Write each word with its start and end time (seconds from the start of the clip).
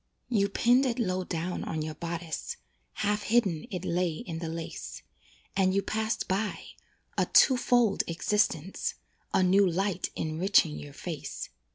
You 0.29 0.49
pinned 0.49 0.87
it 0.87 0.97
low 0.97 1.23
down 1.23 1.63
on 1.63 1.83
your 1.83 1.93
bodice, 1.93 2.57
Half 3.05 3.21
hidden 3.21 3.67
it 3.69 3.85
lay 3.85 4.13
in 4.15 4.39
the 4.39 4.49
lace, 4.49 5.03
And 5.55 5.75
you 5.75 5.83
passed 5.83 6.27
by 6.27 6.69
"a 7.19 7.27
two 7.27 7.55
fold 7.55 8.01
existence," 8.07 8.95
A 9.31 9.43
new 9.43 9.69
light 9.69 10.09
enriching 10.15 10.79
your 10.79 10.93
face. 10.93 11.49